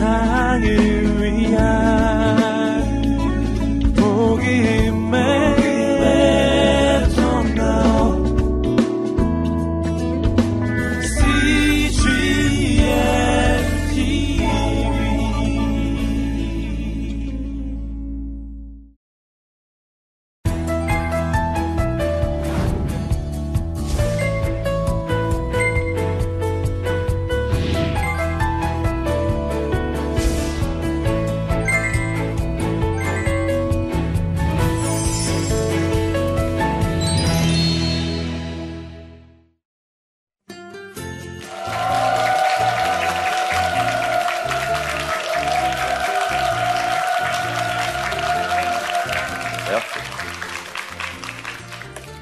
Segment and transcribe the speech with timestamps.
[0.00, 1.09] 세상을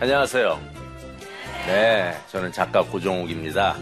[0.01, 0.61] 안녕하세요.
[1.67, 3.75] 네, 저는 작가 고종욱입니다.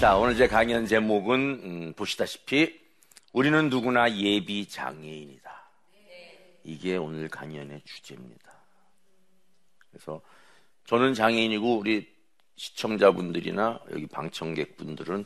[0.00, 2.82] 자, 오늘 제 강연 제목은 음, 보시다시피
[3.32, 5.41] 우리는 누구나 예비 장애인이다.
[6.64, 8.52] 이게 오늘 강연의 주제입니다.
[9.90, 10.20] 그래서
[10.86, 12.12] 저는 장애인이고 우리
[12.56, 15.24] 시청자분들이나 여기 방청객분들은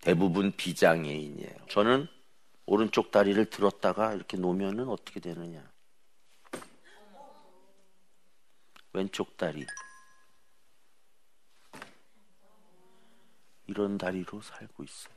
[0.00, 1.66] 대부분 비장애인이에요.
[1.68, 2.06] 저는
[2.66, 5.70] 오른쪽 다리를 들었다가 이렇게 놓으면 어떻게 되느냐?
[8.92, 9.66] 왼쪽 다리.
[13.66, 15.14] 이런 다리로 살고 있어요.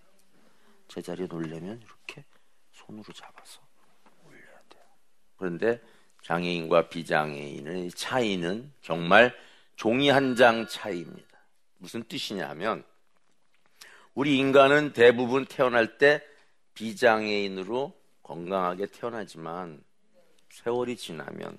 [0.88, 2.26] 제자리에 놓으려면 이렇게
[2.74, 3.62] 손으로 잡아서
[5.42, 5.82] 그런데
[6.22, 9.36] 장애인과 비장애인의 차이는 정말
[9.76, 11.28] 종이 한 장 차이입니다.
[11.80, 12.84] 무슨 뜻이냐면
[14.14, 16.22] 우리 인간은 대부분 태어날 때
[16.76, 17.92] 비장애인으로
[18.22, 19.84] 건강하게 태어나지만
[20.52, 21.58] 세월이 지나면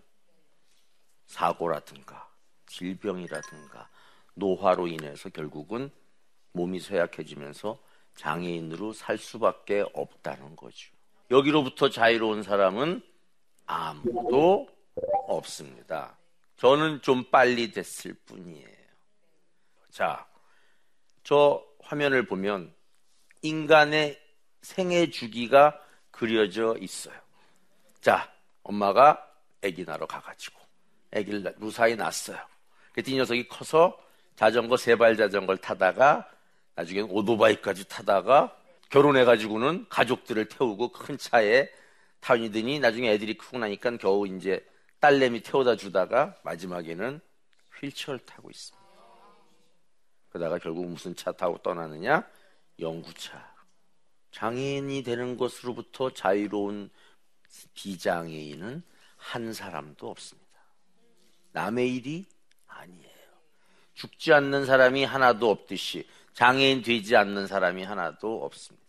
[1.26, 2.30] 사고라든가
[2.66, 3.88] 질병이라든가
[4.34, 5.90] 노화로 인해서 결국은
[6.52, 7.82] 몸이 쇠약해지면서
[8.14, 10.92] 장애인으로 살 수밖에 없다는 거죠.
[11.32, 13.02] 여기로부터 자유로운 사람은
[13.66, 14.68] 아무도
[15.28, 16.16] 없습니다.
[16.56, 18.68] 저는 좀 빨리 됐을 뿐이에요.
[19.90, 20.26] 자,
[21.24, 22.72] 저 화면을 보면
[23.42, 24.20] 인간의
[24.62, 25.78] 생애 주기가
[26.10, 27.18] 그려져 있어요.
[28.00, 29.28] 자, 엄마가
[29.64, 30.60] 아기 낳으러 가가지고
[31.14, 32.38] 아기를 무사히 낳았어요.
[32.92, 33.98] 그랬더니 이 녀석이 커서
[34.36, 36.28] 자전거 세발 자전거를 타다가
[36.74, 38.56] 나중에는 오토바이까지 타다가
[38.90, 41.68] 결혼해가지고는 가족들을 태우고 큰 차에
[42.22, 44.64] 타운이더니 나중에 애들이 크고 나니까 겨우 이제
[45.00, 47.20] 딸내미 태워다 주다가 마지막에는
[47.80, 48.82] 휠체어를 타고 있습니다.
[50.30, 52.26] 그러다가 결국 무슨 차 타고 떠나느냐?
[52.78, 53.52] 영구차.
[54.30, 56.90] 장애인이 되는 것으로부터 자유로운
[57.74, 58.82] 비장애인은
[59.16, 60.46] 한 사람도 없습니다.
[61.50, 62.24] 남의 일이
[62.66, 63.10] 아니에요.
[63.94, 68.81] 죽지 않는 사람이 하나도 없듯이 장애인 되지 않는 사람이 하나도 없습니다.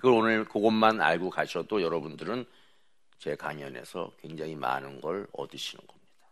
[0.00, 2.46] 그걸 오늘 그것만 알고 가셔도 여러분들은
[3.18, 6.26] 제 강연에서 굉장히 많은 걸 얻으시는 겁니다.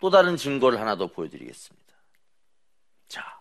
[0.00, 1.94] 또 다른 증거를 하나 더 보여드리겠습니다.
[3.06, 3.40] 자,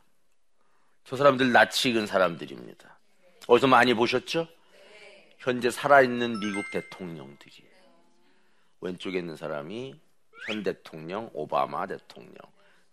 [1.04, 1.52] 저 사람들
[1.88, 3.00] 익은 사람들입니다.
[3.48, 4.48] 어디서 많이 보셨죠?
[5.40, 7.72] 현재 살아있는 미국 대통령들이에요.
[8.82, 10.00] 왼쪽에 있는 사람이
[10.48, 12.36] 현 대통령 오바마 대통령,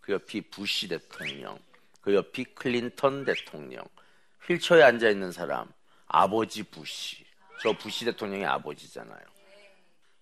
[0.01, 1.59] 그 옆이 부시 대통령,
[2.01, 3.85] 그 옆이 클린턴 대통령,
[4.47, 5.71] 휠체어에 앉아 있는 사람
[6.07, 7.25] 아버지 부시.
[7.63, 9.25] 저 부시 대통령의 아버지잖아요.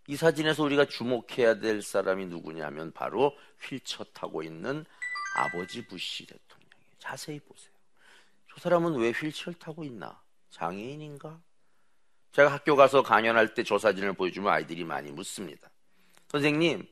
[0.06, 4.84] 이 사진에서 우리가 주목해야 될 사람이 누구냐면 바로 휠체어 타고 있는
[5.36, 6.92] 아버지 부시 대통령이에요.
[6.98, 7.72] 자세히 보세요.
[8.50, 10.20] 저 사람은 왜 휠체어를 타고 있나?
[10.50, 11.40] 장애인인가?
[12.32, 15.70] 제가 학교 가서 강연할 때 저 사진을 보여주면 아이들이 많이 묻습니다.
[16.28, 16.86] 선생님,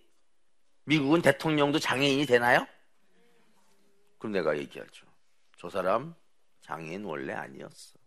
[0.85, 2.67] 미국은 대통령도 장애인이 되나요?
[4.19, 5.07] 그럼 내가 얘기하죠.
[5.59, 6.15] 저 사람
[6.63, 7.99] 장애인 원래 아니었어.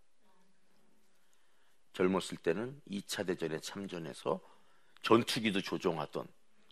[1.95, 4.39] 젊었을 때는 2차 대전에 참전해서
[5.01, 6.27] 전투기도 조종하던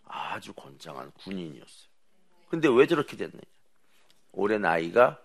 [0.05, 1.87] 아주 건장한 군인이었어요.
[2.49, 3.41] 근데 왜 저렇게 됐느냐?
[4.33, 5.19] 올해 나이가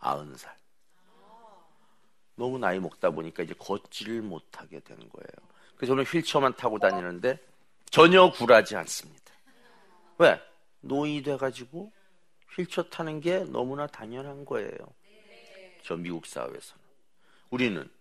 [0.00, 0.48] 90살.
[2.34, 5.48] 너무 나이 먹다 보니까 이제 걷지를 못하게 된 거예요.
[5.76, 7.38] 그래서 저는 휠체어만 타고 다니는데
[7.90, 9.32] 전혀 굴하지 않습니다.
[10.18, 10.40] 왜?
[10.80, 11.92] 노인이 돼가지고
[12.56, 14.78] 휠체어 타는 게 너무나 당연한 거예요.
[15.82, 16.82] 저 미국 사회에서는.
[17.50, 17.97] 우리는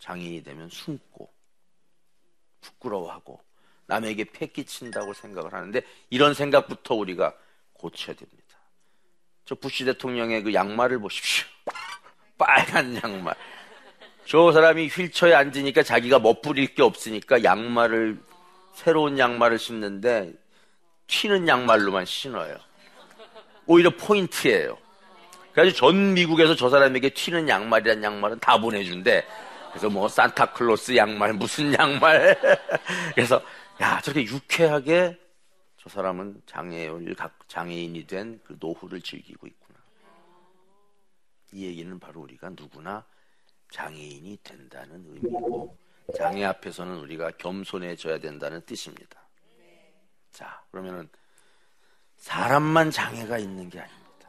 [0.00, 1.32] 장애인이 되면 숨고
[2.60, 3.40] 부끄러워하고
[3.86, 5.80] 남에게 패 끼친다고 생각을 하는데
[6.10, 7.34] 이런 생각부터 우리가
[7.72, 8.40] 고쳐야 됩니다.
[9.44, 11.46] 저 부시 대통령의 그 양말을 보십시오.
[12.38, 13.34] 빨간 양말.
[14.26, 18.22] 저 사람이 휠체어에 앉으니까 자기가 멋부릴 게 없으니까 양말을
[18.74, 20.32] 새로운 양말을 신는데
[21.08, 22.56] 튀는 양말로만 신어요.
[23.66, 24.78] 오히려 포인트예요.
[25.52, 29.26] 그래서 전 미국에서 저 사람에게 튀는 양말이란 양말은 다 보내준대.
[29.70, 32.38] 그래서 뭐 산타클로스 양말 무슨 양말.
[33.14, 33.42] 그래서
[33.80, 35.18] 야 저렇게 유쾌하게
[35.76, 37.14] 저 사람은 장애인
[37.48, 39.78] 장애인이 된 그 노후를 즐기고 있구나.
[41.52, 43.04] 이 얘기는 바로 우리가 누구나
[43.72, 45.76] 장애인이 된다는 의미고
[46.16, 49.20] 장애 앞에서는 우리가 겸손해져야 된다는 뜻입니다.
[50.32, 51.08] 자, 그러면은
[52.16, 54.28] 사람만 장애가 있는 게 아닙니다.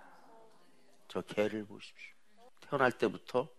[1.07, 2.13] 저 개를 보십시오.
[2.61, 3.49] 태어날 때부터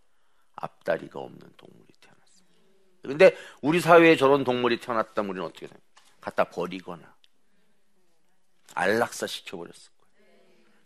[0.62, 2.56] 앞다리가 없는 동물이 태어났습니다.
[3.03, 5.93] 근데 우리 사회에 저런 동물이 태어났다면 우리는 어떻게 생각해요?
[6.20, 7.14] 갖다 버리거나
[8.75, 10.29] 안락사 시켜버렸을 거예요.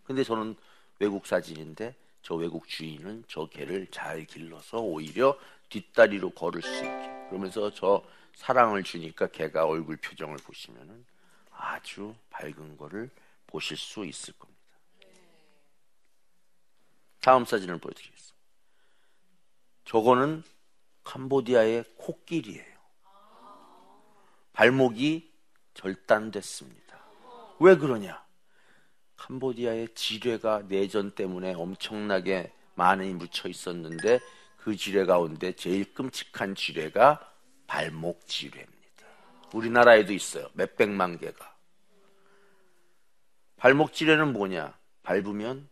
[0.05, 0.57] 근데 저는
[0.99, 5.39] 외국 사진인데 저 외국 주인은 저 개를 잘 길러서 오히려
[5.69, 8.03] 뒷다리로 걸을 수 있게 그러면서 저
[8.35, 11.05] 사랑을 주니까 개가 얼굴 표정을 보시면은
[11.51, 13.11] 아주 밝은 거를
[13.47, 14.61] 보실 수 있을 겁니다.
[17.21, 18.36] 다음 사진을 보여드리겠습니다.
[19.87, 20.43] 저거는
[21.05, 22.77] 캄보디아의 코끼리예요.
[24.53, 25.33] 발목이
[25.75, 27.07] 절단됐습니다.
[27.61, 28.25] 왜 그러냐?
[29.17, 34.19] 캄보디아의 지뢰가 내전 때문에 엄청나게 많이 묻혀 있었는데
[34.57, 37.33] 그 지뢰 가운데 제일 끔찍한 지뢰가
[37.69, 39.07] 발목 지뢰입니다.
[39.55, 40.49] 우리나라에도 있어요.
[40.55, 41.57] 몇백만 개가.
[43.57, 44.77] 발목 지뢰는 뭐냐?
[45.05, 45.69] 밟으면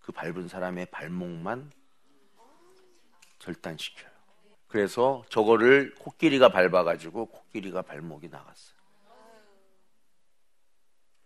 [0.00, 1.72] 그 밟은 사람의 발목만
[3.44, 4.10] 절단시켜요.
[4.68, 8.74] 그래서 저거를 코끼리가 밟아가지고 코끼리가 발목이 나갔어요.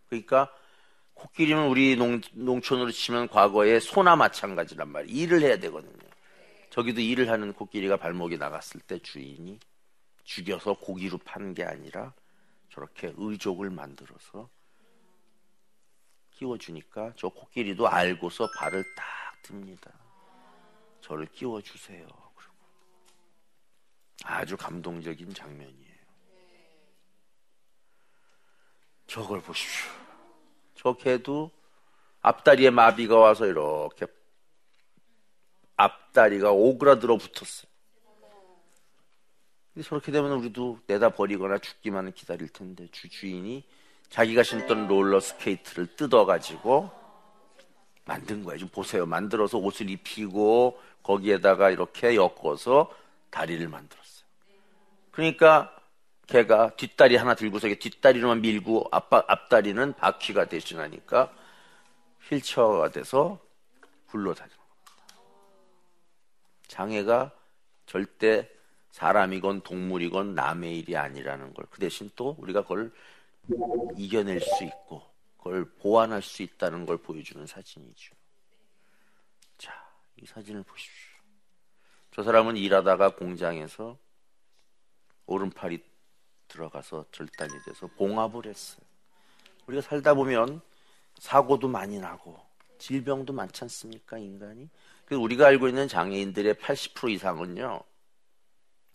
[0.08, 0.52] 그러니까
[1.14, 5.16] 코끼리는 우리 농, 농촌으로 치면 과거에 소나 마찬가지란 말이에요.
[5.16, 6.08] 일을 해야 되거든요.
[6.70, 9.58] 저기도 일을 하는 코끼리가 발목이 나갔을 때 주인이
[10.24, 12.12] 죽여서 고기로 파는 게 아니라
[12.70, 14.48] 저렇게 의족을 만들어서
[16.32, 19.04] 끼워주니까 저 코끼리도 알고서 발을 딱
[19.42, 20.07] 듭니다.
[21.00, 22.06] 저를 끼워 주세요.
[22.34, 22.54] 그리고
[24.24, 25.88] 아주 감동적인 장면이에요.
[29.06, 29.90] 저걸 보십시오.
[30.74, 31.50] 저 개도
[32.20, 34.06] 앞다리에 마비가 와서 이렇게
[35.76, 37.68] 앞다리가 오그라들어 붙었어요.
[39.84, 43.64] 저렇게 되면 우리도 내다 버리거나 죽기만을 기다릴 텐데 주 주인이
[44.10, 46.90] 자기가 신던 롤러 스케이트를 뜯어 가지고
[48.04, 48.58] 만든 거예요.
[48.58, 49.06] 좀 보세요.
[49.06, 52.94] 만들어서 옷을 입히고 거기에다가 이렇게 엮어서
[53.30, 54.26] 다리를 만들었어요.
[55.10, 55.74] 그러니까
[56.26, 61.32] 걔가 뒷다리 하나 들고서 뒷다리로만 밀고 앞, 앞다리는 바퀴가 대신하니까
[62.28, 63.38] 휠체어가 돼서
[64.06, 64.92] 굴러다니는 겁니다.
[66.68, 67.32] 장애가
[67.86, 68.48] 절대
[68.90, 72.92] 사람이건 동물이건 남의 일이 아니라는 걸 그 대신 또 우리가 그걸
[73.96, 75.02] 이겨낼 수 있고
[75.38, 78.14] 그걸 보완할 수 있다는 걸 보여주는 사진이죠.
[79.56, 79.88] 자,
[80.20, 81.18] 이 사진을 보십시오.
[82.12, 83.98] 저 사람은 일하다가 공장에서
[85.26, 85.82] 오른팔이
[86.48, 88.80] 들어가서 절단이 돼서 봉합을 했어요.
[89.66, 90.60] 우리가 살다 보면
[91.18, 92.40] 사고도 많이 나고
[92.78, 94.68] 질병도 많지 않습니까, 인간이?
[95.04, 97.82] 그래서 우리가 알고 있는 장애인들의 80% 이상은요,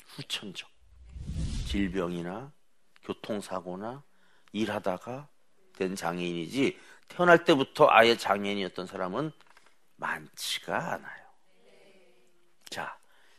[0.07, 0.69] 후천적.
[1.67, 2.51] 질병이나
[3.03, 4.03] 교통사고나
[4.51, 5.27] 일하다가
[5.73, 9.31] 된 장애인이지 태어날 때부터 아예 장애인이었던 사람은
[9.95, 11.23] 많지가 않아요.
[12.69, 12.97] 자,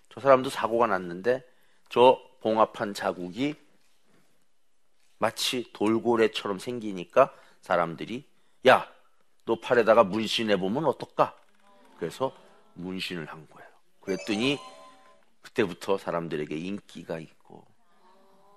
[0.08, 1.44] 저 사람도 사고가 났는데
[1.88, 3.54] 저 봉합한 자국이
[5.18, 8.28] 마치 돌고래처럼 생기니까 사람들이
[8.66, 8.90] 야,
[9.44, 11.36] 너 팔에다가 문신해 보면 어떨까?
[11.98, 12.34] 그래서
[12.74, 13.68] 문신을 한 거예요.
[14.00, 14.58] 그랬더니
[15.42, 17.66] 그때부터 사람들에게 인기가 있고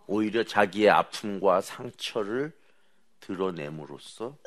[0.08, 2.58] 오히려 자기의 아픔과 상처를
[3.20, 4.38] 드러냄으로써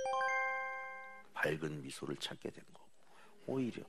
[1.34, 2.79] 밝은 미소를 찾게 된 거고
[3.50, 3.82] 오히려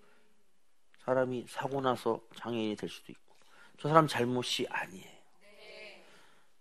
[1.06, 3.36] 사람이 사고 나서 장애인이 될 수도 있고
[3.80, 5.12] 저 사람 잘못이 아니에요.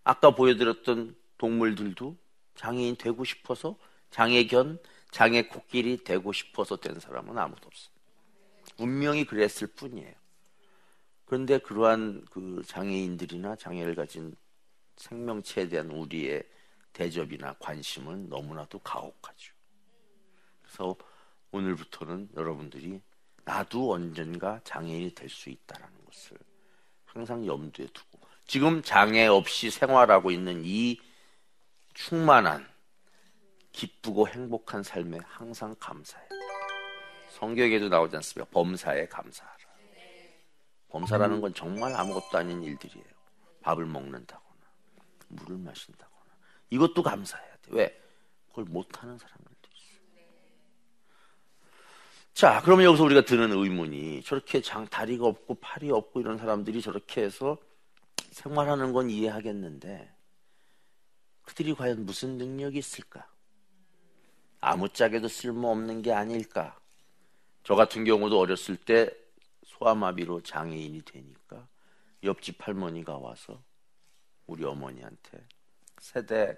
[0.04, 2.16] 아까 보여드렸던 동물들도
[2.54, 3.76] 장애인 되고 싶어서
[4.10, 4.78] 장애견,
[5.10, 7.94] 장애 코끼리 되고 싶어서 된 사람은 아무도 없어요.
[8.78, 10.14] 운명이 그랬을 뿐이에요.
[11.26, 14.34] 그런데 그러한 그 장애인들이나 장애를 가진
[14.96, 16.42] 생명체에 대한 우리의
[16.92, 19.54] 대접이나 관심은 너무나도 가혹하죠.
[20.62, 20.96] 그래서
[21.52, 23.00] 오늘부터는 여러분들이
[23.44, 26.36] 나도 언젠가 장애인이 될 수 있다라는 것을
[27.06, 31.00] 항상 염두에 두고 지금 장애 없이 생활하고 있는 이
[31.94, 32.68] 충만한
[33.72, 36.28] 기쁘고 행복한 삶에 항상 감사해요.
[37.30, 38.50] 성경에도 나오지 않습니까?
[38.52, 39.56] 범사에 감사하라.
[40.88, 43.06] 범사라는 건 정말 아무것도 아닌 일들이에요.
[43.62, 44.60] 밥을 먹는다거나,
[45.28, 46.30] 물을 마신다거나.
[46.70, 47.68] 이것도 감사해야 돼.
[47.68, 48.02] 왜?
[48.48, 49.59] 그걸 못하는 사람들도 있어.
[52.34, 57.22] 자, 그러면 여기서 우리가 드는 의문이 저렇게 장, 다리가 없고 팔이 없고 이런 사람들이 저렇게
[57.22, 57.58] 해서
[58.30, 60.10] 생활하는 건 이해하겠는데
[61.42, 63.28] 그들이 과연 무슨 능력이 있을까?
[64.60, 66.78] 아무짝에도 쓸모없는 게 아닐까?
[67.64, 69.10] 저 같은 경우도 어렸을 때
[69.64, 71.68] 소아마비로 장애인이 되니까
[72.22, 73.62] 옆집 할머니가 와서
[74.46, 75.46] 우리 어머니한테
[75.98, 76.56] 세대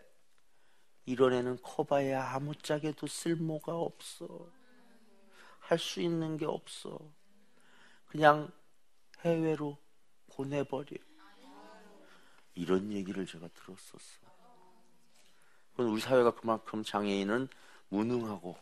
[1.06, 4.48] 이런 애는 커봐야 아무짝에도 쓸모가 없어.
[5.72, 6.98] 할 수 있는 게 없어.
[8.06, 8.52] 그냥
[9.20, 9.78] 해외로
[10.26, 10.98] 보내버려.
[12.54, 14.20] 이런 얘기를 제가 들었었어.
[15.78, 17.48] 우리 사회가 그만큼 장애인은
[17.88, 18.58] 무능하고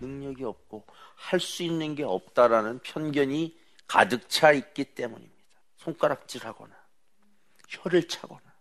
[0.00, 0.84] 능력이 없고
[1.14, 3.56] 할 수 있는 게 없다라는 편견이
[3.86, 5.44] 가득 차 있기 때문입니다.
[5.76, 6.74] 손가락질하거나
[7.68, 8.52] 혀를 차거나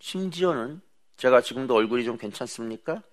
[0.00, 0.80] 심지어는
[1.16, 3.04] 제가 지금도 얼굴이 좀 괜찮습니까?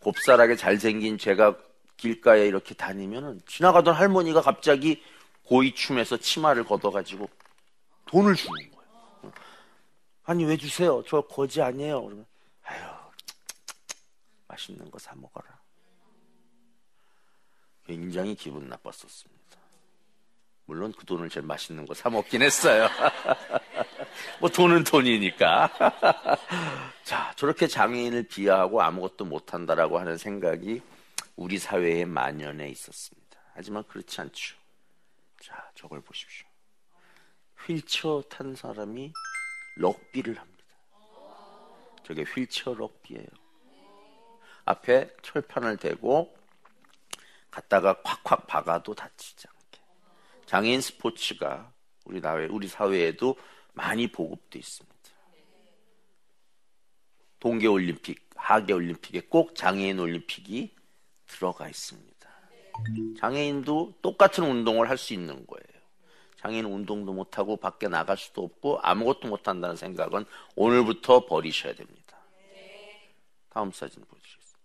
[0.00, 1.58] 곱살하게 잘생긴 제가
[2.04, 5.02] 길가에 이렇게 다니면은 지나가던 할머니가 갑자기
[5.44, 7.28] 고이춤에서 치마를 걷어가지고
[8.06, 9.32] 돈을 주는 거예요.
[10.24, 11.02] 아니 왜 주세요?
[11.06, 12.02] 저 거지 아니에요.
[12.04, 12.24] 그러면
[12.62, 12.80] 아유
[14.48, 15.46] 맛있는 거 사 먹어라.
[17.86, 19.40] 굉장히 기분 나빴었습니다.
[20.66, 22.88] 물론 그 돈을 제일 맛있는 거 사 먹긴 했어요.
[24.40, 25.68] 뭐 돈은 돈이니까.
[27.04, 30.80] 자, 저렇게 장애인을 비하하고 아무것도 못한다라고 하는 생각이
[31.40, 33.40] 우리 사회에 만연해 있었습니다.
[33.54, 34.58] 하지만 그렇지 않죠.
[35.40, 36.46] 자, 저걸 보십시오.
[37.64, 39.10] 휠체어 탄 사람이
[39.76, 40.64] 럭비를 합니다.
[42.04, 43.26] 저게 휠체어 럭비예요.
[44.66, 46.36] 앞에 철판을 대고
[47.50, 49.80] 갔다가 콱콱 박아도 다치지 않게.
[50.44, 51.72] 장애인 스포츠가
[52.04, 53.34] 우리 나회 우리 사회에도
[53.72, 54.94] 많이 보급돼 있습니다.
[57.38, 60.78] 동계 올림픽, 하계 올림픽에 꼭 장애인 올림픽이
[61.30, 62.28] 들어가 있습니다.
[63.18, 65.80] 장애인도 똑같은 운동을 할 수 있는 거예요.
[66.40, 70.24] 장애인 운동도 못하고 밖에 나갈 수도 없고 아무것도 못한다는 생각은
[70.56, 72.16] 오늘부터 버리셔야 됩니다.
[73.50, 74.58] 다음 사진 보여주시겠습니다.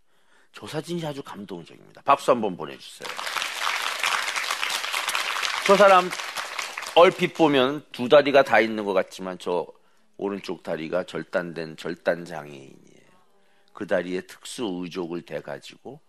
[0.53, 2.01] 저 사진이 아주 감동적입니다.
[2.03, 3.09] 박수 한번 보내주세요.
[5.67, 6.09] 저 사람
[6.95, 9.67] 얼핏 보면 두 다리가 다 있는 것 같지만 저
[10.17, 13.05] 오른쪽 다리가 절단된 절단 장애인이에요.
[13.73, 15.99] 그 다리에 특수 의족을 대가지고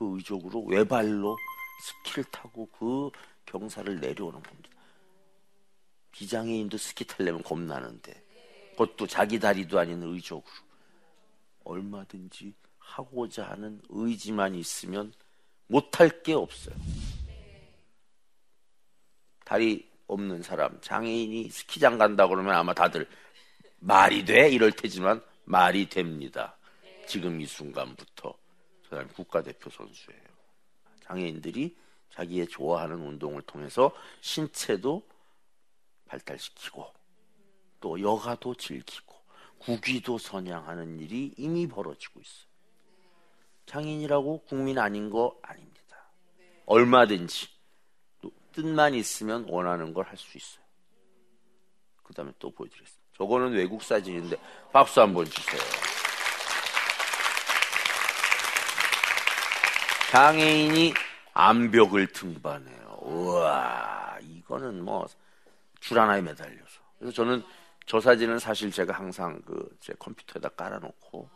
[0.00, 1.36] 그 의족으로 외발로
[1.82, 3.10] 스키를 타고 그
[3.44, 4.70] 경사를 내려오는 겁니다.
[6.10, 8.24] 비장애인도 스키 타려면 겁나는데
[8.70, 10.54] 그것도 자기 다리도 아닌 의족으로
[11.64, 15.12] 얼마든지 하고자 하는 의지만 있으면
[15.66, 16.74] 못할 게 없어요.
[19.44, 23.06] 다리 없는 사람, 장애인이 스키장 간다 그러면 아마 다들
[23.80, 24.48] 말이 돼?
[24.48, 26.56] 이럴 테지만 말이 됩니다.
[27.06, 28.39] 지금 이 순간부터
[28.90, 30.20] 저 사람 국가대표 선수예요.
[31.04, 31.76] 장애인들이
[32.12, 35.06] 자기의 좋아하는 운동을 통해서 신체도
[36.06, 36.92] 발달시키고
[37.80, 39.14] 또 여가도 즐기고
[39.58, 42.50] 국위도 선양하는 일이 이미 벌어지고 있어요.
[43.66, 46.10] 장인이라고 국민 아닌 거 아닙니다.
[46.66, 47.48] 얼마든지
[48.52, 50.64] 뜻만 있으면 원하는 걸 할 수 있어요.
[52.02, 53.00] 그 다음에 또 보여드리겠습니다.
[53.16, 54.36] 저거는 외국 사진인데
[54.72, 55.89] 박수 한번 주세요.
[60.10, 60.92] 장애인이
[61.34, 62.98] 암벽을 등반해요.
[63.02, 65.06] 우와, 이거는 뭐
[65.80, 66.80] 줄 하나에 매달려서.
[66.98, 67.42] 그래서 저는
[67.86, 71.30] 저 사진은 사실 제가 항상 그 제 컴퓨터에다 깔아놓고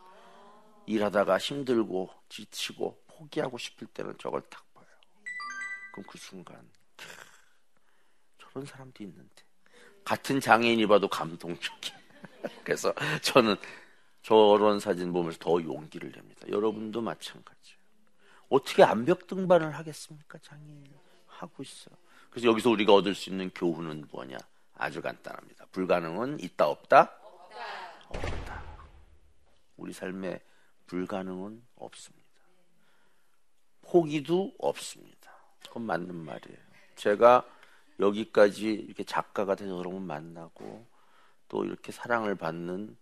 [0.86, 4.84] 일하다가 힘들고 지치고 포기하고 싶을 때는 저걸 딱 봐요.
[5.92, 6.56] 그럼 그 순간
[6.98, 7.06] 캬,
[8.38, 9.42] 저런 사람도 있는데
[10.04, 11.92] 같은 장애인이 봐도 감동적이.
[12.64, 13.56] 그래서 저는
[14.22, 16.46] 저런 사진 보면서 더 용기를 냅니다.
[16.48, 17.73] 여러분도 마찬가지예요.
[18.48, 20.38] 어떻게 암벽 등반을 하겠습니까?
[20.38, 20.86] 장애인
[21.26, 21.96] 하고 있어요.
[22.30, 24.36] 그래서 여기서 우리가 얻을 수 있는 교훈은 뭐냐?
[24.74, 25.66] 아주 간단합니다.
[25.72, 27.02] 불가능은 있다 없다?
[27.22, 28.08] 없다.
[28.08, 28.64] 없다.
[29.76, 30.40] 우리 삶에
[30.86, 32.24] 불가능은 없습니다.
[33.82, 35.32] 포기도 없습니다.
[35.62, 36.58] 그건 맞는 말이에요.
[36.96, 37.46] 제가
[38.00, 40.86] 여기까지 이렇게 작가가 돼서 여러분 만나고
[41.48, 42.96] 또 이렇게 사랑을 받는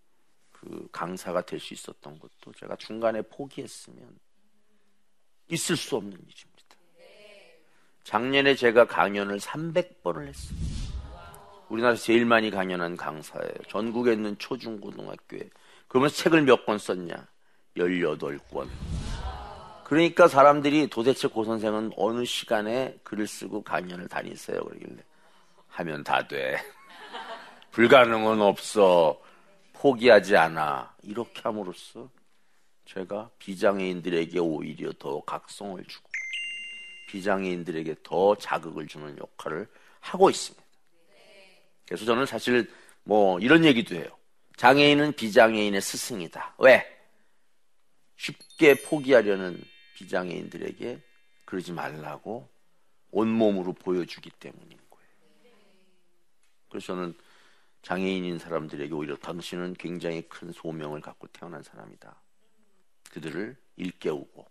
[0.52, 4.18] 그 강사가 될 수 있었던 것도 제가 중간에 포기했으면
[5.52, 6.42] 있을 수 없는 일입니다.
[8.04, 10.58] 작년에 제가 강연을 300번을 했어요.
[11.68, 13.52] 우리나라에서 제일 많이 강연한 강사예요.
[13.68, 15.48] 전국에 있는 초중고등학교에.
[15.88, 17.14] 그러면서 책을 몇 권 썼냐?
[17.76, 18.66] 18권.
[19.84, 24.64] 그 그러니까 사람들이 도대체 고 선생은 어느 시간에 글을 쓰고 강연을 다니세요?
[24.64, 25.02] 그러길래
[25.68, 26.58] 하면 다 돼.
[27.72, 29.20] 불가능은 없어.
[29.74, 30.94] 포기하지 않아.
[31.02, 32.08] 이렇게 함으로써
[32.92, 36.10] 제가 비장애인들에게 오히려 더 각성을 주고
[37.08, 39.66] 비장애인들에게 더 자극을 주는 역할을
[40.00, 40.62] 하고 있습니다.
[41.86, 42.70] 그래서 저는 사실
[43.04, 44.06] 뭐 이런 얘기도 해요.
[44.56, 46.56] 장애인은 비장애인의 스승이다.
[46.58, 46.86] 왜?
[48.16, 49.62] 쉽게 포기하려는
[49.94, 51.00] 비장애인들에게
[51.44, 52.48] 그러지 말라고
[53.10, 55.08] 온몸으로 보여주기 때문인 거예요.
[56.68, 57.14] 그래서 저는
[57.82, 62.14] 장애인인 사람들에게 오히려 당신은 굉장히 큰 소명을 갖고 태어난 사람이다.
[63.12, 64.46] 그들을 일깨우고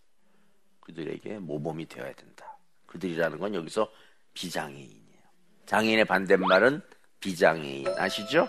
[0.82, 2.58] 그들에게 모범이 되어야 된다.
[2.86, 3.92] 그들이라는 건 여기서
[4.34, 5.22] 비장애인이에요.
[5.66, 6.82] 장애인의 반대말은
[7.20, 8.48] 비장애인 아시죠?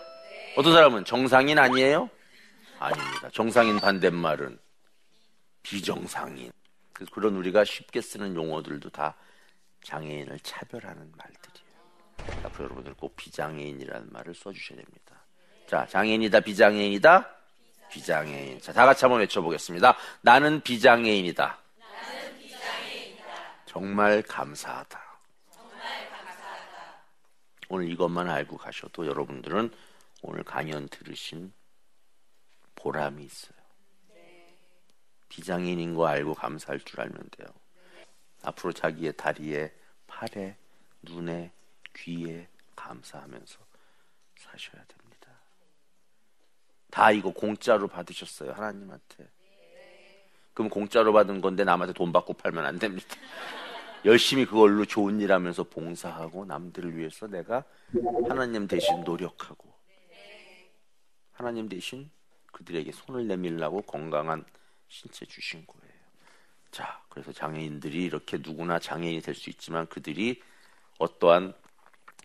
[0.57, 2.11] 어떤 사람은 정상인 아니에요?
[2.79, 3.31] 아닙니다.
[3.33, 4.59] 정상인 반대말은
[5.63, 6.53] 비정상인.
[6.93, 9.17] 그래서 그런 우리가 쉽게 쓰는 용어들도 다
[9.85, 12.45] 장애인을 차별하는 말들이에요.
[12.45, 15.25] 앞으로 여러분들 꼭 비장애인이라는 말을 써주셔야 됩니다.
[15.67, 17.42] 자, 장애인이다, 비장애인이다,
[17.93, 18.61] 비장애인.
[18.61, 19.97] 자, 다 같이 한번 외쳐보겠습니다.
[20.23, 21.59] 나는 비장애인이다.
[21.79, 23.65] 나는 비장애인이다.
[23.67, 25.01] 정말 감사하다.
[27.69, 29.73] 오늘 이것만 알고 가셔도 여러분들은
[30.23, 31.53] 오늘 강연 들으신
[32.77, 33.63] 보람이 있어요.
[35.29, 37.49] 비장애인인 거 알고 감사할 줄 알면 돼요.
[38.43, 39.73] 앞으로 자기의 다리에,
[40.07, 40.57] 팔에,
[41.01, 41.51] 눈에,
[41.97, 42.47] 귀에
[42.77, 43.59] 감사하면서
[44.37, 45.02] 사셔야 됩니다.
[46.93, 49.27] 다 이거 공짜로 받으셨어요, 하나님한테.
[50.53, 53.07] 그럼 공짜로 받은 건데 남한테 돈 받고 팔면 안 됩니다.
[54.05, 57.65] 열심히 그걸로 좋은 일 하면서 봉사하고 남들을 위해서 내가
[58.29, 59.73] 하나님 대신 노력하고
[61.33, 62.11] 하나님 대신
[62.53, 64.45] 그들에게 손을 내밀라고 건강한
[64.89, 65.93] 신체 주신 거예요.
[66.71, 70.43] 자, 그래서 장애인들이 이렇게 누구나 장애인이 될 수 있지만 그들이
[70.99, 71.55] 어떠한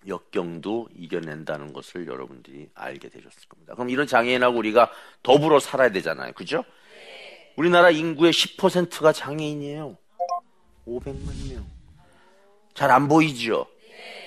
[0.05, 3.73] 역경도 이겨낸다는 것을 여러분들이 알게 되셨을 겁니다.
[3.73, 4.91] 그럼 이런 장애인하고 우리가
[5.23, 6.33] 더불어 살아야 되잖아요.
[6.33, 6.63] 그죠?
[7.55, 9.97] 우리나라 인구의 10%가 장애인이에요.
[10.85, 11.65] 500만 명.
[12.73, 13.67] 잘 안 보이죠?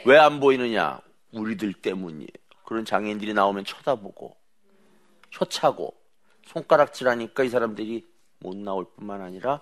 [0.05, 1.01] 왜 안 보이느냐?
[1.33, 2.29] 우리들 때문이에요.
[2.65, 4.37] 그런 장애인들이 나오면 쳐다보고,
[5.31, 5.95] 혀차고,
[6.47, 8.07] 손가락질하니까 이 사람들이
[8.41, 9.61] 못 나올 뿐만 아니라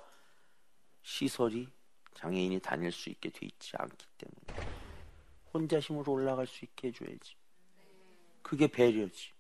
[1.02, 1.68] 시설이
[2.14, 4.37] 장애인이 다닐 수 있게 돼 있지 않기 때문에
[5.52, 7.36] 혼자 힘으로 올라갈 수 있게 해줘야지.
[8.42, 9.32] 그게 배려지.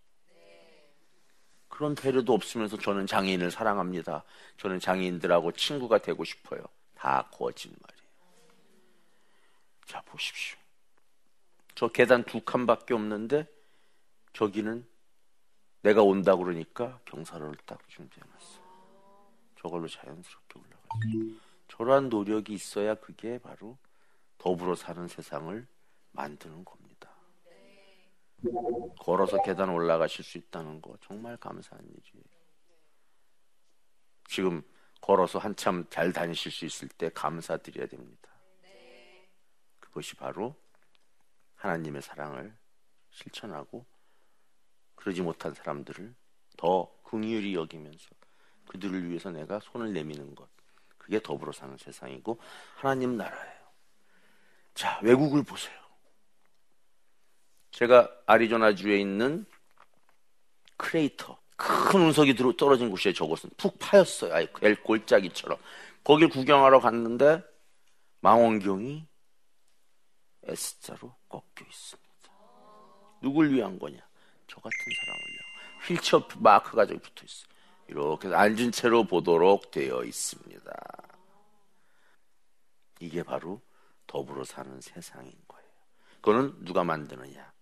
[1.68, 4.24] 그런 배려도 없으면서 저는 장애인을 사랑합니다.
[4.56, 6.62] 저는 장애인들하고 친구가 되고 싶어요.
[6.94, 8.08] 다 거짓말이에요.
[9.86, 10.58] 자, 보십시오.
[11.74, 13.46] 저 계단 두 칸밖에 없는데
[14.32, 14.86] 저기는
[15.82, 18.60] 내가 온다 그러니까 경사로를 딱 준비해놨어.
[19.60, 21.40] 저걸로 자연스럽게 올라가죠.
[21.68, 23.78] 저러한 노력이 있어야 그게 바로
[24.38, 25.66] 더불어 사는 세상을
[26.12, 27.10] 만드는 겁니다.
[29.00, 32.24] 걸어서 계단 올라가실 수 있다는 거 정말 감사한 일이에요.
[34.28, 34.62] 지금
[35.00, 38.28] 걸어서 한참 잘 다니실 수 있을 때 감사드려야 됩니다.
[39.80, 40.54] 그것이 바로
[41.56, 42.56] 하나님의 사랑을
[43.10, 43.84] 실천하고
[44.94, 46.14] 그러지 못한 사람들을
[46.56, 48.10] 더 긍휼히 여기면서
[48.68, 50.48] 그들을 위해서 내가 손을 내미는 것.
[50.98, 52.38] 그게 더불어 사는 세상이고
[52.74, 53.68] 하나님 나라예요.
[54.74, 55.87] 자, 외국을 보세요.
[57.70, 59.46] 제가 아리조나주에 있는
[60.76, 64.32] 크레이터 큰 운석이 들어 떨어진 곳에 저것은 푹 파였어요.
[64.32, 65.58] 아예 골짜기처럼.
[66.04, 67.42] 거길 구경하러 갔는데
[68.20, 69.06] 망원경이
[70.44, 72.08] S자로 꺾여 있습니다.
[73.20, 73.98] 누굴 위한 거냐?
[74.46, 75.88] 저 같은 사람을 위한.
[75.88, 77.48] 휠체어 마크가 저기 붙어 있어요.
[77.88, 80.72] 이렇게 앉은 채로 보도록 되어 있습니다.
[83.00, 83.60] 이게 바로
[84.06, 85.68] 더불어 사는 세상인 거예요.
[86.20, 87.52] 그거는 누가 만드느냐?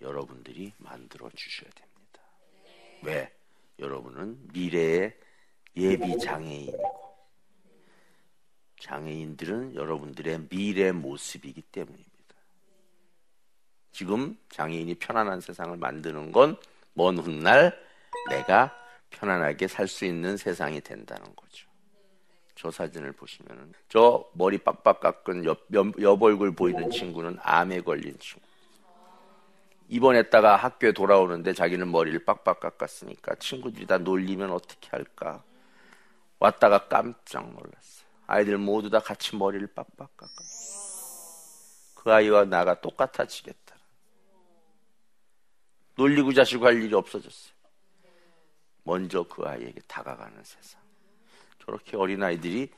[0.00, 2.20] 여러분들이 만들어 주셔야 됩니다.
[3.02, 3.32] 왜?
[3.78, 5.16] 여러분은 미래의
[5.76, 7.00] 예비 장애인이고
[8.80, 12.10] 장애인들은 여러분들의 미래 모습이기 때문입니다.
[13.92, 16.56] 지금 장애인이 편안한 세상을 만드는 건
[16.94, 17.72] 먼 훗날
[18.28, 18.74] 내가
[19.10, 21.68] 편안하게 살 수 있는 세상이 된다는 거죠.
[22.54, 28.18] 저 사진을 보시면은 저 머리 빡빡 깎은 옆, 옆, 옆 얼굴 보이는 친구는 암에 걸린
[28.18, 28.44] 친구.
[29.90, 35.42] 입원했다가 학교에 돌아오는데 자기는 머리를 빡빡 깎았으니까 친구들이 다 놀리면 어떻게 할까?
[36.38, 38.08] 왔다가 깜짝 놀랐어요.
[38.28, 41.94] 아이들 모두 다 같이 머리를 빡빡 깎았어.
[41.96, 43.74] 그 아이와 나가 똑같아지겠다.
[45.96, 47.52] 놀리고 자시고 할 일이 없어졌어요.
[48.84, 50.80] 먼저 그 아이에게 다가가는 세상.
[51.58, 52.72] 저렇게 어린 아이들이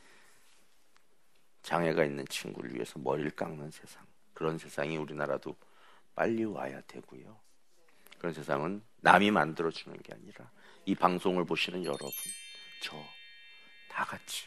[1.63, 4.03] 장애가 있는 친구를 위해서 머리를 깎는 세상.
[4.33, 5.55] 그런 세상이 우리나라도
[6.15, 7.39] 빨리 와야 되고요.
[8.19, 10.51] 그런 세상은 남이 만들어주는 게 아니라
[10.85, 12.09] 이 방송을 보시는 여러분,
[12.83, 13.23] 저
[13.93, 14.47] 다 같이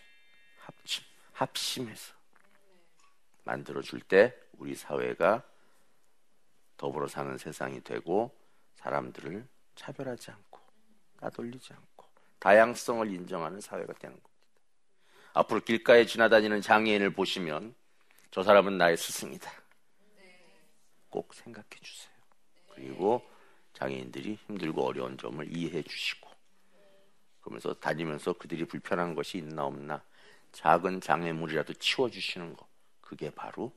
[0.57, 2.15] 합심, 합심해서
[3.43, 5.43] 만들어줄 때 우리 사회가
[6.77, 8.35] 더불어 사는 세상이 되고
[8.77, 10.59] 사람들을 차별하지 않고
[11.19, 12.05] 따돌리지 않고
[12.39, 14.29] 다양성을 인정하는 사회가 되는 겁니다.
[15.33, 17.75] 앞으로 길가에 지나다니는 장애인을 보시면
[18.31, 19.51] 저 사람은 나의 스승이다.
[21.15, 22.13] 꼭 생각해 주세요.
[22.73, 23.21] 그리고
[23.71, 26.29] 장애인들이 힘들고 어려운 점을 이해해 주시고
[27.39, 30.03] 그러면서 다니면서 그들이 불편한 것이 있나 없나
[30.51, 32.67] 작은 장애물이라도 치워 주시는 것
[32.99, 33.71] 그게 바로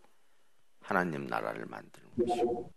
[0.81, 2.73] 하나님 나라를 만드는 것이고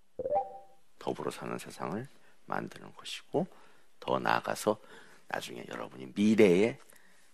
[0.99, 2.07] 더불어 사는 세상을
[2.45, 3.47] 만드는 것이고
[3.99, 4.79] 더 나아가서
[5.27, 6.77] 나중에 여러분이 미래에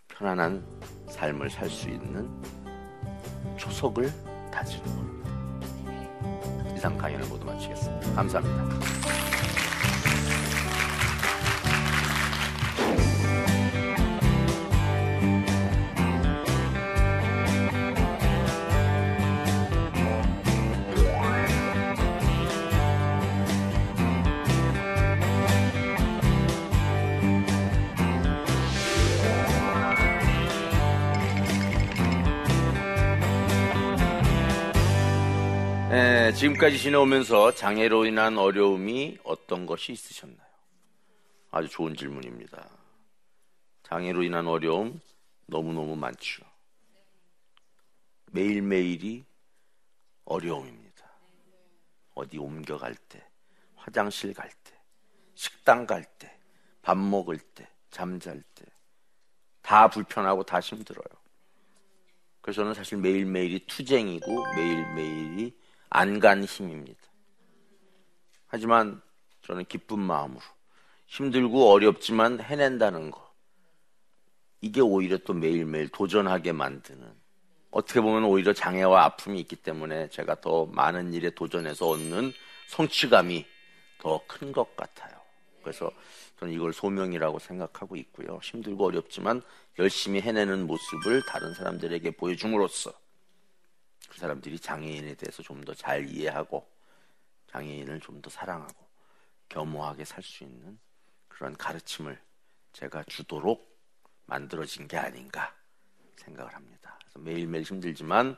[0.07, 0.65] 편안한
[1.09, 2.29] 삶을 살 수 있는
[3.57, 4.09] 초석을
[4.49, 5.26] 다지는 겁니다.
[6.77, 8.13] 이상 강연을 모두 마치겠습니다.
[8.13, 9.36] 감사합니다.
[36.37, 40.47] 지금까지 지내오면서 장애로 인한 어려움이 어떤 것이 있으셨나요?
[41.49, 42.69] 아주 좋은 질문입니다.
[43.81, 44.99] 장애로 인한 어려움
[45.47, 46.45] 너무너무 많죠.
[48.27, 49.25] 매일매일이
[50.25, 51.09] 어려움입니다.
[52.13, 53.23] 어디 옮겨갈 때,
[53.75, 54.79] 화장실 갈 때,
[55.33, 56.31] 식당 갈 때,
[56.83, 58.65] 밥 먹을 때, 잠잘 때,
[59.63, 61.07] 다 불편하고 다 힘들어요.
[62.41, 65.57] 그래서 저는 사실 매일매일이 투쟁이고 매일매일이
[65.89, 66.99] 안 간 힘입니다.
[68.47, 69.01] 하지만
[69.43, 70.41] 저는 기쁜 마음으로
[71.07, 73.27] 힘들고 어렵지만 해낸다는 거.
[74.61, 77.13] 이게 오히려 또 매일매일 도전하게 만드는
[77.71, 82.33] 어떻게 보면 오히려 장애와 아픔이 있기 때문에 제가 더 많은 일에 도전해서 얻는
[82.69, 83.45] 성취감이
[83.99, 85.15] 더 큰 것 같아요.
[85.61, 85.91] 그래서
[86.39, 88.39] 저는 이걸 소명이라고 생각하고 있고요.
[88.41, 89.41] 힘들고 어렵지만
[89.79, 92.91] 열심히 해내는 모습을 다른 사람들에게 보여줌으로써
[94.17, 96.67] 그 사람들이 장애인에 대해서 좀 더 잘 이해하고
[97.51, 98.87] 장애인을 좀 더 사랑하고
[99.49, 100.79] 겸허하게 살 수 있는
[101.27, 102.19] 그런 가르침을
[102.73, 103.77] 제가 주도록
[104.25, 105.53] 만들어진 게 아닌가
[106.15, 106.97] 생각을 합니다.
[107.01, 108.35] 그래서 매일매일 힘들지만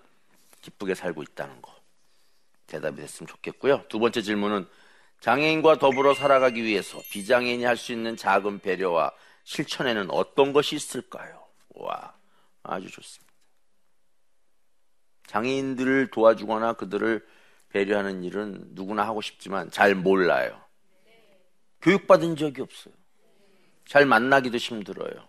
[0.61, 1.73] 기쁘게 살고 있다는 거
[2.67, 3.85] 대답이 됐으면 좋겠고요.
[3.87, 4.67] 두 번째 질문은
[5.21, 9.11] 장애인과 더불어 살아가기 위해서 비장애인이 할 수 있는 작은 배려와
[9.45, 11.47] 실천에는 어떤 것이 있을까요?
[11.69, 12.13] 와,
[12.63, 13.28] 아주 좋습니다.
[15.29, 17.23] 장애인들을 도와주거나 그들을
[17.69, 20.59] 배려하는 일은 누구나 하고 싶지만 잘 몰라요.
[21.83, 22.95] 교육받은 적이 없어요.
[23.85, 25.27] 잘 만나기도 힘들어요.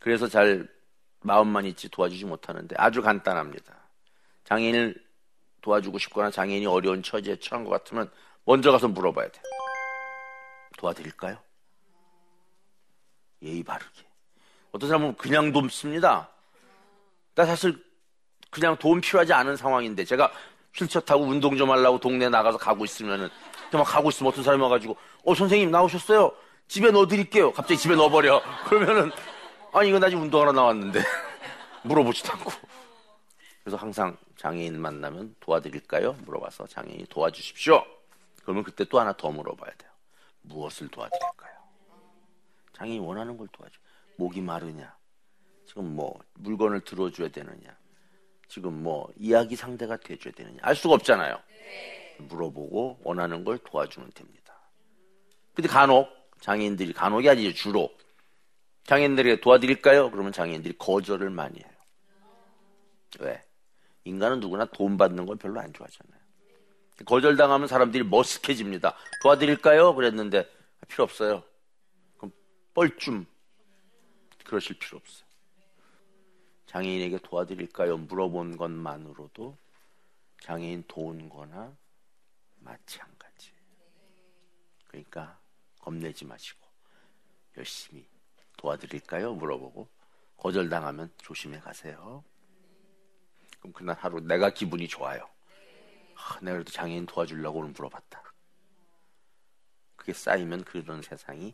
[0.00, 0.68] 그래서 잘
[1.20, 3.76] 마음만 있지 도와주지 못하는데 아주 간단합니다.
[4.42, 5.00] 장애인을
[5.60, 8.10] 도와주고 싶거나 장애인이 어려운 처지에 처한 것 같으면
[8.44, 9.44] 먼저 가서 물어봐야 돼요.
[10.76, 11.38] 도와드릴까요?
[13.42, 14.02] 예의 바르게.
[14.72, 16.30] 어떤 사람은 그냥 돕습니다.
[17.36, 17.89] 나 사실
[18.50, 20.30] 그냥 돈 필요하지 않은 상황인데 제가
[20.74, 23.28] 휠체어 타고 운동 좀 하려고 동네 나가서 가고 있으면은
[23.72, 26.32] 막 가고 있으면 어떤 사람이 와가지고 어 선생님 나오셨어요?
[26.66, 27.52] 집에 넣어드릴게요.
[27.52, 28.42] 갑자기 집에 넣어버려.
[28.66, 29.10] 그러면은
[29.72, 31.00] 아니 이건 나 지금 운동하러 나왔는데
[31.82, 32.50] 물어보지도 않고
[33.62, 36.16] 그래서 항상 장애인 만나면 도와드릴까요?
[36.24, 37.84] 물어봐서 장애인이 도와주십시오.
[38.42, 39.90] 그러면 그때 또 하나 더 물어봐야 돼요.
[40.42, 41.52] 무엇을 도와드릴까요?
[42.72, 43.76] 장애인이 원하는 걸 도와줘.
[44.16, 44.92] 목이 마르냐?
[45.66, 47.76] 지금 뭐 물건을 들어줘야 되느냐?
[48.50, 51.40] 지금 뭐 이야기 상대가 돼줘야 되느냐 알 수가 없잖아요.
[52.18, 54.60] 물어보고 원하는 걸 도와주면 됩니다.
[55.54, 56.08] 근데 간혹
[56.40, 57.90] 장애인들이 간혹이 아니죠 주로
[58.84, 60.10] 장애인들에게 도와드릴까요?
[60.10, 61.70] 그러면 장애인들이 거절을 많이 해요.
[63.20, 63.40] 왜?
[64.04, 66.20] 인간은 누구나 돈 받는 걸 별로 안 좋아하잖아요.
[67.04, 68.94] 거절당하면 사람들이 머쓱해집니다.
[69.22, 69.94] 도와드릴까요?
[69.94, 70.50] 그랬는데
[70.88, 71.44] 필요 없어요.
[72.18, 72.32] 그럼
[72.74, 73.24] 뻘쭘
[74.44, 75.29] 그러실 필요 없어요.
[76.70, 77.96] 장애인에게 도와드릴까요?
[77.96, 79.58] 물어본 것만으로도
[80.40, 81.76] 장애인 도운 거나
[82.60, 83.50] 마찬가지.
[84.86, 85.36] 그러니까
[85.80, 86.64] 겁내지 마시고
[87.56, 88.06] 열심히
[88.56, 89.34] 도와드릴까요?
[89.34, 89.88] 물어보고
[90.36, 92.22] 거절당하면 조심해 가세요.
[93.58, 95.28] 그럼 그날 하루 내가 기분이 좋아요.
[96.14, 98.22] 아, 내가 그래도 장애인 도와주려고 오늘 물어봤다.
[99.96, 101.52] 그게 쌓이면 그런 세상이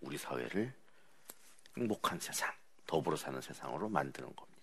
[0.00, 0.74] 우리 사회를
[1.76, 2.52] 행복한 세상,
[2.84, 4.55] 더불어 사는 세상으로 만드는 겁니다.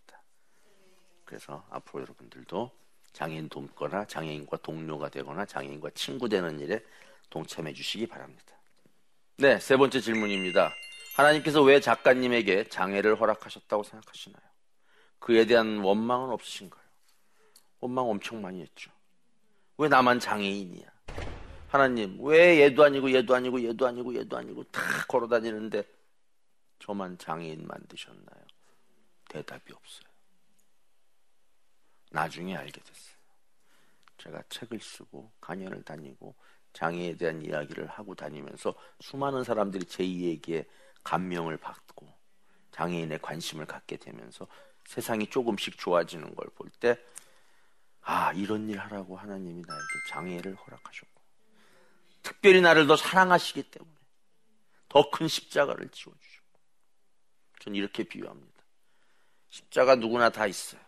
[1.34, 2.70] 그래서 앞으로 여러분들도
[3.12, 6.80] 장애인 돕거나 장애인과 동료가 되거나 장애인과 친구 되는 일에
[7.32, 8.56] 동참해 주시기 바랍니다.
[9.38, 10.72] 네, 세 번째 질문입니다.
[11.16, 14.44] 하나님께서 왜 작가님에게 장애를 허락하셨다고 생각하시나요?
[15.18, 16.84] 그에 대한 원망은 없으신가요?
[17.80, 18.92] 원망 엄청 많이 했죠.
[19.80, 20.86] 왜 나만 장애인이야?
[21.70, 25.84] 하나님, 왜 얘도 아니고 얘도 아니고 얘도 아니고 얘도 아니고 다 걸어 다니는데
[26.78, 28.44] 저만 장애인 만드셨나요?
[29.30, 30.13] 대답이 없어요.
[32.14, 33.16] 나중에 알게 됐어요.
[34.18, 36.36] 제가 책을 쓰고 강연을 다니고
[36.74, 40.66] 장애에 대한 이야기를 하고 다니면서 수많은 사람들이 제 이야기에
[41.04, 42.08] 감명을 받고
[42.72, 44.48] 장애인의 관심을 갖게 되면서
[44.86, 46.98] 세상이 조금씩 좋아지는 걸 볼 때,
[48.02, 51.22] 아, 이런 일 하라고 하나님이 나에게 장애를 허락하셨고,
[52.22, 53.94] 특별히 나를 더 사랑하시기 때문에
[54.90, 56.60] 더 큰 십자가를 지워 주셨고,
[57.60, 58.64] 전 이렇게 비유합니다.
[59.50, 60.82] 십자가 누구나 다 있어요.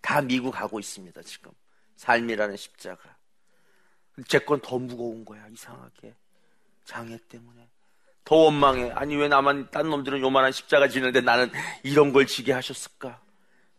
[0.00, 1.50] 다 미국 가고 있습니다, 지금.
[1.96, 3.16] 삶이라는 십자가.
[4.28, 6.14] 제 건 더 무거운 거야, 이상하게.
[6.84, 7.68] 장애 때문에.
[8.24, 8.90] 더 원망해.
[8.92, 11.50] 아니, 왜 나만, 딴 놈들은 요만한 십자가 지는데 나는
[11.82, 13.20] 이런 걸 지게 하셨을까?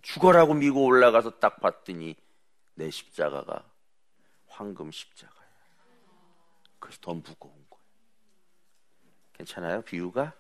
[0.02, 2.16] 죽어라고 미고 올라가서 딱 봤더니
[2.76, 3.64] 내 십자가가
[4.48, 5.48] 황금 십자가야.
[6.80, 7.84] 그래서 더 무거운 거예요.
[9.34, 9.82] 괜찮아요?
[9.82, 10.34] 비유가?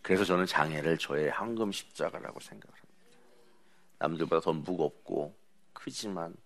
[0.00, 2.83] 그래서 저는 장애를 저의 황금 십자가라고 생각을 합니다.
[4.04, 5.34] 남들보다 더 무겁고
[5.72, 6.36] 크지만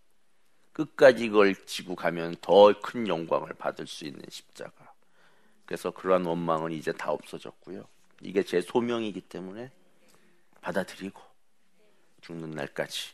[0.72, 4.92] 끝까지 이걸 지고 가면 더 큰 영광을 받을 수 있는 십자가.
[5.66, 7.86] 그래서 그러한 원망은 이제 다 없어졌고요.
[8.22, 9.70] 이게 제 소명이기 때문에
[10.60, 11.20] 받아들이고
[12.20, 13.10] 죽는 날까지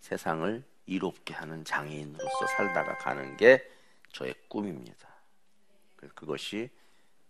[0.00, 3.68] 세상을 이롭게 하는 장애인으로서 살다가 가는 게
[4.12, 5.08] 저의 꿈입니다.
[6.14, 6.70] 그것이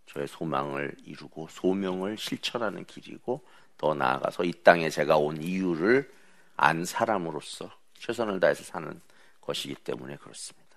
[0.05, 3.45] 저의 소망을 이루고 소명을 실천하는 길이고
[3.77, 6.16] 더 나아가서 이 땅에 제가 온 이유를
[6.57, 8.99] 안 사람으로서 최선을 다해서 사는
[9.41, 10.67] 것이기 때문에 그렇습니다.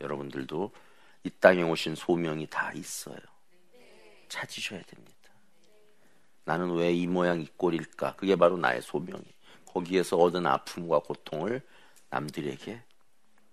[0.00, 0.72] 여러분들도
[1.24, 3.16] 이 땅에 오신 소명이 다 있어요.
[4.28, 5.14] 찾으셔야 됩니다.
[6.44, 8.16] 나는 왜 이 모양 이 꼴일까?
[8.16, 9.24] 그게 바로 나의 소명이.
[9.66, 11.60] 거기에서 얻은 아픔과 고통을
[12.10, 12.82] 남들에게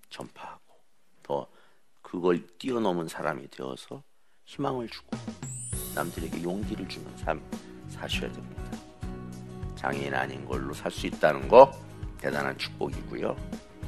[0.09, 0.75] 전파하고
[1.23, 1.47] 더
[2.01, 4.03] 그걸 뛰어넘은 사람이 되어서
[4.45, 5.17] 희망을 주고
[5.95, 7.41] 남들에게 용기를 주는 삶
[7.89, 8.70] 사셔야 됩니다.
[9.81, 11.71] 장애인 아닌 걸로 살 수 있다는 거
[12.19, 13.35] 대단한 축복이고요.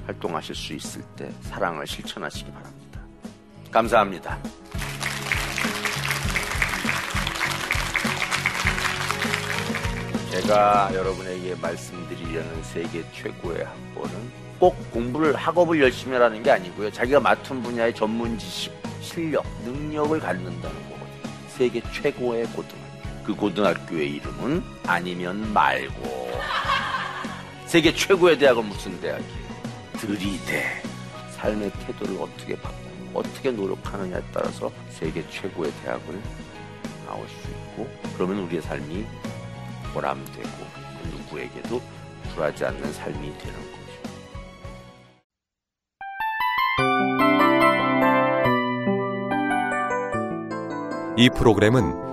[0.07, 2.99] 활동하실 수 있을 때 사랑을 실천하시기 바랍니다.
[3.71, 4.39] 감사합니다.
[10.31, 16.91] 제가 여러분에게 말씀드리려는 세계 최고의 학벌은 꼭 공부를 학업을 열심히 하라는 게 아니고요.
[16.91, 21.49] 자기가 맡은 분야의 전문 지식, 실력, 능력을 갖는다는 거거든요.
[21.49, 22.82] 세계 최고의 고등학교.
[23.23, 26.31] 그 고등학교의 이름은 아니면 말고.
[27.65, 29.43] 세계 최고의 대학은 무슨 대학이에요?
[29.97, 30.81] 들이대.
[31.31, 32.83] 삶의 태도를 어떻게 바꾸고
[33.19, 36.21] 어떻게 노력하느냐에 따라서 세계 최고의 대학을
[37.05, 39.05] 나올 수 있고 그러면 우리의 삶이
[39.93, 40.49] 보람되고
[41.11, 41.81] 누구에게도
[42.33, 43.83] 굴하지 않는 삶이 되는 거죠.
[51.15, 52.12] 이 프로그램은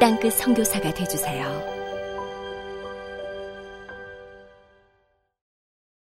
[0.00, 1.77] 땅끝 성교사가 되주세요